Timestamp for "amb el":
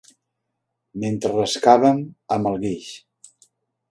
2.37-2.59